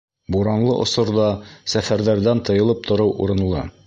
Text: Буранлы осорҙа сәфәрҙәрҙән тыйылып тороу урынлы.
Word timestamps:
Буранлы 0.35 0.77
осорҙа 0.85 1.27
сәфәрҙәрҙән 1.75 2.41
тыйылып 2.49 2.81
тороу 2.89 3.13
урынлы. 3.27 3.63